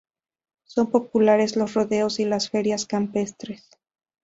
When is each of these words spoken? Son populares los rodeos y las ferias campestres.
Son 0.63 0.89
populares 0.89 1.55
los 1.55 1.75
rodeos 1.75 2.19
y 2.19 2.25
las 2.25 2.49
ferias 2.49 2.87
campestres. 2.87 3.69